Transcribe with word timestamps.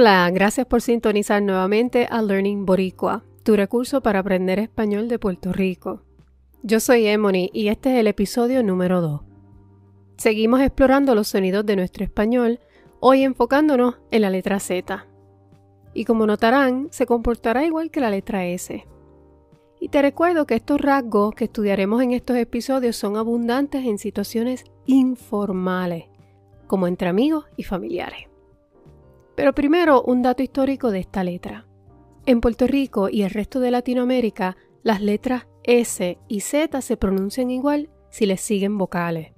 Hola, 0.00 0.30
gracias 0.30 0.66
por 0.66 0.80
sintonizar 0.80 1.42
nuevamente 1.42 2.08
a 2.10 2.22
Learning 2.22 2.64
Boricua, 2.64 3.22
tu 3.42 3.54
recurso 3.54 4.00
para 4.00 4.20
aprender 4.20 4.58
español 4.58 5.08
de 5.08 5.18
Puerto 5.18 5.52
Rico. 5.52 6.00
Yo 6.62 6.80
soy 6.80 7.06
Emony 7.06 7.50
y 7.52 7.68
este 7.68 7.92
es 7.92 8.00
el 8.00 8.06
episodio 8.06 8.62
número 8.62 9.02
2. 9.02 9.20
Seguimos 10.16 10.62
explorando 10.62 11.14
los 11.14 11.28
sonidos 11.28 11.66
de 11.66 11.76
nuestro 11.76 12.02
español, 12.02 12.60
hoy 12.98 13.24
enfocándonos 13.24 13.96
en 14.10 14.22
la 14.22 14.30
letra 14.30 14.58
Z. 14.58 15.06
Y 15.92 16.06
como 16.06 16.26
notarán, 16.26 16.88
se 16.90 17.04
comportará 17.04 17.66
igual 17.66 17.90
que 17.90 18.00
la 18.00 18.08
letra 18.08 18.46
S. 18.46 18.86
Y 19.80 19.90
te 19.90 20.00
recuerdo 20.00 20.46
que 20.46 20.54
estos 20.54 20.80
rasgos 20.80 21.34
que 21.34 21.44
estudiaremos 21.44 22.00
en 22.00 22.12
estos 22.12 22.38
episodios 22.38 22.96
son 22.96 23.18
abundantes 23.18 23.84
en 23.84 23.98
situaciones 23.98 24.64
informales, 24.86 26.04
como 26.66 26.86
entre 26.86 27.10
amigos 27.10 27.44
y 27.58 27.64
familiares. 27.64 28.29
Pero 29.40 29.54
primero, 29.54 30.02
un 30.02 30.20
dato 30.20 30.42
histórico 30.42 30.90
de 30.90 30.98
esta 30.98 31.24
letra. 31.24 31.66
En 32.26 32.42
Puerto 32.42 32.66
Rico 32.66 33.08
y 33.08 33.22
el 33.22 33.30
resto 33.30 33.58
de 33.58 33.70
Latinoamérica, 33.70 34.58
las 34.82 35.00
letras 35.00 35.46
S 35.62 36.18
y 36.28 36.40
Z 36.40 36.82
se 36.82 36.98
pronuncian 36.98 37.50
igual 37.50 37.88
si 38.10 38.26
les 38.26 38.42
siguen 38.42 38.76
vocales. 38.76 39.32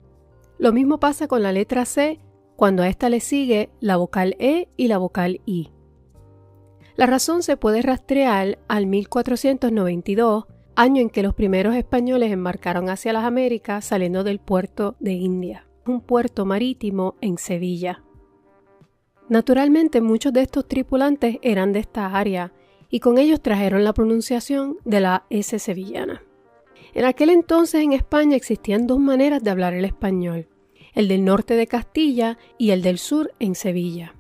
Lo 0.59 0.73
mismo 0.73 0.99
pasa 0.99 1.29
con 1.29 1.45
la 1.45 1.53
letra 1.53 1.85
C 1.85 2.19
cuando 2.57 2.83
a 2.83 2.89
esta 2.89 3.09
le 3.11 3.21
sigue 3.21 3.71
la 3.79 3.97
vocal 3.97 4.35
E 4.41 4.67
y 4.77 4.89
la 4.89 4.99
vocal 4.99 5.41
I. 5.47 5.71
La 6.97 7.07
razón 7.07 7.45
se 7.45 7.57
puede 7.57 7.81
rastrear 7.81 8.59
al 8.67 8.89
1492, 8.89 10.47
año 10.75 11.01
en 11.01 11.11
que 11.11 11.23
los 11.23 11.35
primeros 11.35 11.77
españoles 11.77 12.33
embarcaron 12.33 12.91
hacia 12.91 13.13
las 13.13 13.23
Américas 13.23 13.85
saliendo 13.85 14.25
del 14.25 14.41
puerto 14.41 14.97
de 14.99 15.13
India, 15.13 15.69
un 15.87 16.01
puerto 16.01 16.45
marítimo 16.45 17.15
en 17.21 17.39
Sevilla. 17.39 18.03
Naturalmente 19.33 20.03
muchos 20.03 20.31
de 20.35 20.43
estos 20.43 20.69
tripulantes 20.69 21.39
eran 21.41 21.73
de 21.73 21.79
esta 21.79 22.19
área 22.19 22.53
y 22.91 23.01
con 23.01 23.17
ellos 23.17 23.41
trajeron 23.41 23.83
la 23.83 23.95
pronunciación 23.95 24.77
de 24.85 25.01
la 25.01 25.25
S 25.31 25.59
sevillana. 25.59 26.23
En 26.93 27.07
aquel 27.07 27.31
entonces 27.31 27.81
en 27.81 27.95
España 27.95 28.37
existían 28.37 28.87
dos 28.87 28.99
maneras 28.99 29.43
de 29.43 29.49
hablar 29.49 29.73
el 29.73 29.87
español, 29.87 30.49
el 30.93 31.09
del 31.09 31.25
norte 31.25 31.55
de 31.57 31.67
Castilla 31.67 32.37
y 32.59 32.73
el 32.73 32.83
del 32.83 32.99
sur 32.99 33.33
en 33.39 33.55
Sevilla. 33.55 34.15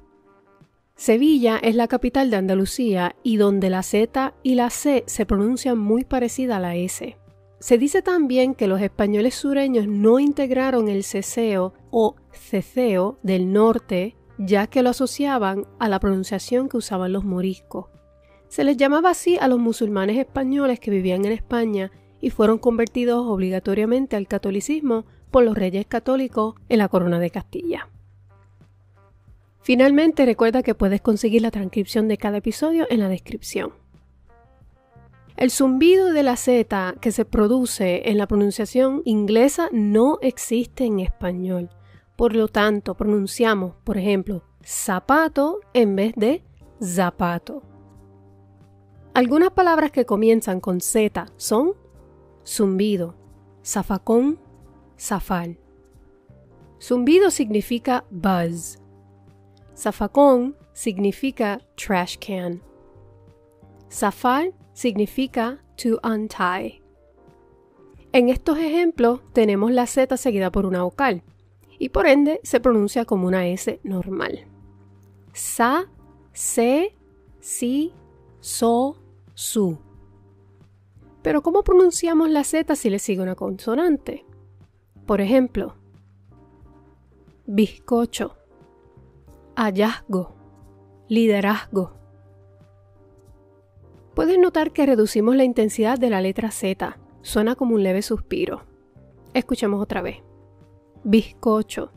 Sevilla 0.94 1.58
es 1.58 1.74
la 1.74 1.88
capital 1.88 2.30
de 2.30 2.38
Andalucía 2.38 3.14
y 3.22 3.36
donde 3.36 3.68
la 3.68 3.82
Z 3.82 4.32
y 4.42 4.54
la 4.54 4.70
C 4.70 5.04
se 5.06 5.26
pronuncian 5.26 5.76
muy 5.76 6.04
parecida 6.04 6.56
a 6.56 6.60
la 6.60 6.74
S. 6.74 7.18
Se 7.58 7.76
dice 7.76 8.00
también 8.00 8.54
que 8.54 8.66
los 8.66 8.80
españoles 8.80 9.34
sureños 9.34 9.86
no 9.86 10.18
integraron 10.20 10.88
el 10.88 11.04
ceseo 11.04 11.74
o 11.90 12.16
ceceo 12.32 13.18
del 13.22 13.52
norte 13.52 14.16
ya 14.38 14.66
que 14.66 14.82
lo 14.82 14.90
asociaban 14.90 15.66
a 15.78 15.88
la 15.88 16.00
pronunciación 16.00 16.68
que 16.68 16.76
usaban 16.76 17.12
los 17.12 17.24
moriscos. 17.24 17.86
Se 18.48 18.64
les 18.64 18.76
llamaba 18.76 19.10
así 19.10 19.38
a 19.38 19.48
los 19.48 19.58
musulmanes 19.58 20.18
españoles 20.18 20.80
que 20.80 20.90
vivían 20.90 21.24
en 21.24 21.32
España 21.32 21.90
y 22.20 22.30
fueron 22.30 22.58
convertidos 22.58 23.26
obligatoriamente 23.26 24.16
al 24.16 24.28
catolicismo 24.28 25.04
por 25.30 25.44
los 25.44 25.56
reyes 25.56 25.86
católicos 25.86 26.54
en 26.68 26.78
la 26.78 26.88
corona 26.88 27.18
de 27.18 27.30
Castilla. 27.30 27.88
Finalmente 29.62 30.26
recuerda 30.26 30.62
que 30.62 30.74
puedes 30.74 31.00
conseguir 31.00 31.42
la 31.42 31.50
transcripción 31.50 32.08
de 32.08 32.18
cada 32.18 32.38
episodio 32.38 32.86
en 32.90 33.00
la 33.00 33.08
descripción. 33.08 33.72
El 35.36 35.50
zumbido 35.50 36.12
de 36.12 36.22
la 36.22 36.36
Z 36.36 36.94
que 37.00 37.10
se 37.10 37.24
produce 37.24 38.10
en 38.10 38.18
la 38.18 38.26
pronunciación 38.26 39.02
inglesa 39.04 39.68
no 39.72 40.18
existe 40.20 40.84
en 40.84 41.00
español. 41.00 41.70
Por 42.22 42.36
lo 42.36 42.46
tanto, 42.46 42.94
pronunciamos, 42.94 43.74
por 43.82 43.98
ejemplo, 43.98 44.44
zapato 44.64 45.58
en 45.74 45.96
vez 45.96 46.14
de 46.14 46.44
zapato. 46.80 47.64
Algunas 49.12 49.50
palabras 49.50 49.90
que 49.90 50.06
comienzan 50.06 50.60
con 50.60 50.80
Z 50.80 51.32
son 51.36 51.72
zumbido, 52.46 53.16
zafacón, 53.64 54.38
zafal. 54.96 55.58
Zumbido 56.80 57.32
significa 57.32 58.04
buzz. 58.08 58.78
Zafacón 59.76 60.56
significa 60.74 61.60
trash 61.74 62.18
can. 62.18 62.62
Zafal 63.90 64.54
significa 64.74 65.60
to 65.74 65.98
untie. 66.08 66.84
En 68.12 68.28
estos 68.28 68.58
ejemplos 68.58 69.22
tenemos 69.32 69.72
la 69.72 69.88
Z 69.88 70.16
seguida 70.16 70.52
por 70.52 70.66
una 70.66 70.84
vocal 70.84 71.24
y 71.82 71.88
por 71.88 72.06
ende 72.06 72.38
se 72.44 72.60
pronuncia 72.60 73.04
como 73.04 73.26
una 73.26 73.48
S 73.48 73.80
normal. 73.82 74.46
Sa, 75.32 75.90
se, 76.32 76.94
si, 77.40 77.92
so, 78.38 79.02
su. 79.34 79.80
Pero 81.22 81.42
¿cómo 81.42 81.64
pronunciamos 81.64 82.30
la 82.30 82.44
Z 82.44 82.76
si 82.76 82.88
le 82.88 83.00
sigue 83.00 83.20
una 83.20 83.34
consonante? 83.34 84.24
Por 85.06 85.20
ejemplo, 85.20 85.74
bizcocho, 87.46 88.36
hallazgo, 89.56 90.36
liderazgo. 91.08 91.94
Puedes 94.14 94.38
notar 94.38 94.70
que 94.70 94.86
reducimos 94.86 95.34
la 95.34 95.42
intensidad 95.42 95.98
de 95.98 96.10
la 96.10 96.20
letra 96.20 96.52
Z. 96.52 96.96
Suena 97.22 97.56
como 97.56 97.74
un 97.74 97.82
leve 97.82 98.02
suspiro. 98.02 98.62
Escuchemos 99.34 99.82
otra 99.82 100.00
vez 100.00 100.22
bizcocho, 101.04 101.90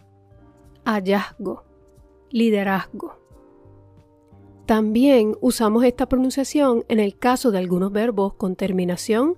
hallazgo, 0.86 1.64
liderazgo. 2.30 3.20
También 4.66 5.36
usamos 5.42 5.84
esta 5.84 6.08
pronunciación 6.08 6.86
en 6.88 7.00
el 7.00 7.18
caso 7.18 7.52
de 7.52 7.60
algunos 7.60 7.92
verbos 7.92 8.34
con 8.34 8.56
terminación 8.56 9.38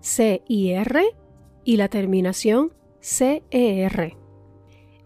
CIR 0.00 1.16
y 1.64 1.76
la 1.76 1.88
terminación 1.88 2.72
CER. 3.00 4.16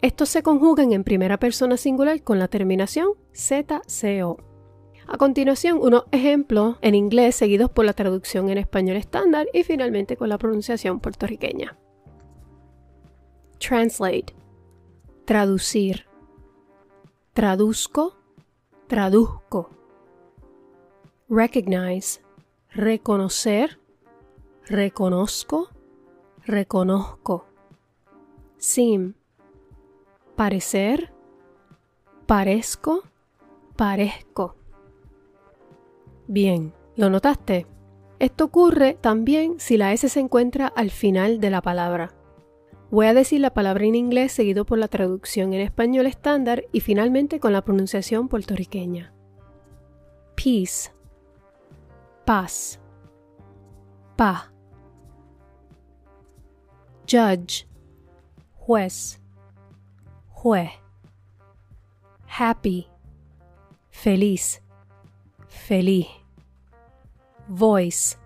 Estos 0.03 0.29
se 0.29 0.43
conjugan 0.43 0.93
en 0.93 1.05
primera 1.05 1.39
persona 1.39 1.77
singular 1.77 2.23
con 2.23 2.39
la 2.39 2.49
terminación 2.49 3.11
ZCO. 3.35 4.39
A 5.07 5.17
continuación, 5.17 5.79
unos 5.81 6.05
ejemplos 6.11 6.77
en 6.81 6.95
inglés 6.95 7.35
seguidos 7.37 7.71
por 7.71 7.85
la 7.85 7.93
traducción 7.93 8.51
en 8.51 8.59
español 8.59 8.97
estándar 8.97 9.47
y 9.53 9.63
finalmente 9.63 10.17
con 10.17 10.29
la 10.29 10.39
pronunciación 10.39 11.01
puertorriqueña. 11.01 11.79
Translate. 13.63 14.35
Traducir. 15.25 16.05
Traduzco. 17.33 18.17
Traduzco. 18.89 19.71
Recognize. 21.31 22.21
Reconocer. 22.71 23.79
Reconozco. 24.67 25.69
Reconozco. 26.45 27.47
Seem. 28.59 29.15
Parecer. 30.35 31.13
Parezco. 32.27 33.05
Parezco. 33.77 34.57
Bien, 36.27 36.75
¿lo 36.97 37.11
notaste? 37.11 37.69
Esto 38.19 38.45
ocurre 38.47 38.95
también 39.01 39.61
si 39.61 39.77
la 39.77 39.93
S 39.93 40.09
se 40.09 40.19
encuentra 40.19 40.67
al 40.67 40.91
final 40.91 41.39
de 41.41 41.51
la 41.51 41.63
palabra. 41.63 42.13
Voy 42.93 43.07
a 43.07 43.15
decir 43.15 43.41
la 43.41 43.55
palabra 43.55 43.87
en 43.87 43.95
inglés 43.95 44.33
seguido 44.33 44.67
por 44.67 44.77
la 44.77 44.87
traducción 44.87 45.55
en 45.55 45.63
español 45.63 46.05
estándar 46.05 46.65
y 46.73 46.81
finalmente 46.81 47.41
con 47.41 47.55
la 47.55 47.65
pronunciación 47.65 48.29
puertorriqueña. 48.29 49.15
Peace. 50.37 50.93
Paz. 52.27 52.79
Pa. 54.15 54.53
Judge. 57.11 57.67
Juez. 58.57 59.23
Jue. 60.29 60.71
Happy. 62.39 62.89
Feliz. 63.89 64.63
Feliz. 65.49 66.09
Voice. 67.49 68.19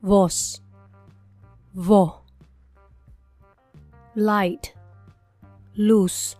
Voz. 0.00 0.64
Vo 1.72 2.21
light, 4.14 4.66
luz, 5.74 6.38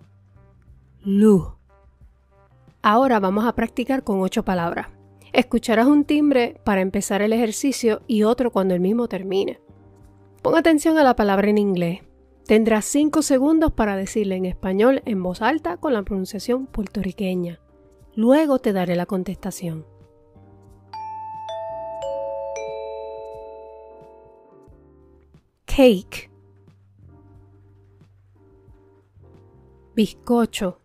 luz. 1.02 1.54
Ahora 2.82 3.19
vamos 3.19 3.46
a 3.46 3.54
practicar 3.54 4.04
con 4.04 4.20
ocho 4.20 4.44
palabras. 4.44 4.88
Escucharás 5.32 5.86
un 5.86 6.04
timbre 6.04 6.60
para 6.64 6.82
empezar 6.82 7.22
el 7.22 7.32
ejercicio 7.32 8.02
y 8.06 8.24
otro 8.24 8.50
cuando 8.50 8.74
el 8.74 8.80
mismo 8.80 9.08
termine. 9.08 9.60
Pon 10.42 10.56
atención 10.56 10.98
a 10.98 11.04
la 11.04 11.16
palabra 11.16 11.48
en 11.48 11.56
inglés. 11.56 12.00
Tendrás 12.44 12.84
cinco 12.84 13.22
segundos 13.22 13.72
para 13.72 13.96
decirla 13.96 14.34
en 14.34 14.44
español 14.44 15.00
en 15.06 15.22
voz 15.22 15.40
alta 15.40 15.78
con 15.78 15.94
la 15.94 16.02
pronunciación 16.02 16.66
puertorriqueña. 16.66 17.60
Luego 18.14 18.58
te 18.58 18.75
daré 18.75 18.96
la 18.96 19.06
contestación. 19.06 19.86
Cake 25.64 26.31
bizcocho, 29.94 30.76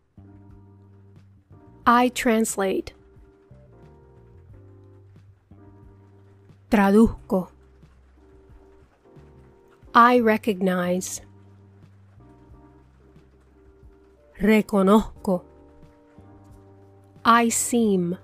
I 1.86 2.09
translate. 2.09 2.94
Traduzco. 6.69 7.50
I 9.95 10.19
recognize. 10.19 11.21
Reconozco. 14.39 15.45
I 17.24 17.50
seem. 17.50 18.18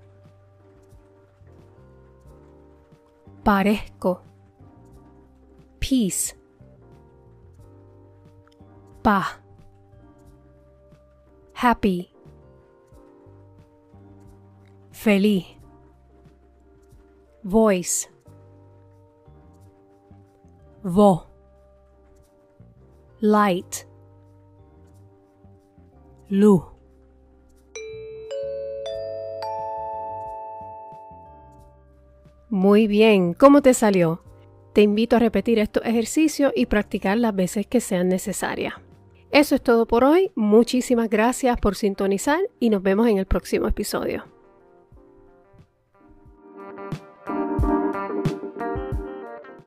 Parezco. 3.44 4.22
Peace. 5.80 6.36
Pa. 9.02 9.43
Happy. 11.64 12.10
Feliz. 14.92 15.46
Voice. 17.42 18.10
Vo. 20.84 21.26
Light. 23.22 23.88
Luz. 26.28 26.64
Muy 32.50 32.88
bien, 32.88 33.34
¿cómo 33.34 33.62
te 33.62 33.74
salió? 33.74 34.22
Te 34.74 34.82
invito 34.82 35.16
a 35.16 35.20
repetir 35.20 35.60
estos 35.60 35.86
ejercicios 35.86 36.52
y 36.58 36.66
practicar 36.66 37.18
las 37.18 37.34
veces 37.34 37.66
que 37.66 37.80
sean 37.80 38.10
necesarias. 38.10 38.74
Eso 39.34 39.56
es 39.56 39.64
todo 39.64 39.88
por 39.88 40.04
hoy, 40.04 40.30
muchísimas 40.36 41.10
gracias 41.10 41.60
por 41.60 41.74
sintonizar 41.74 42.40
y 42.60 42.70
nos 42.70 42.84
vemos 42.84 43.08
en 43.08 43.18
el 43.18 43.26
próximo 43.26 43.68
episodio. 43.68 44.33